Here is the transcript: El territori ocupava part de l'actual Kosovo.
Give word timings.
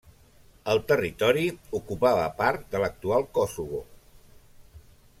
El 0.71 0.79
territori 0.91 1.43
ocupava 1.81 2.25
part 2.41 2.65
de 2.73 2.83
l'actual 2.85 3.29
Kosovo. 3.39 3.87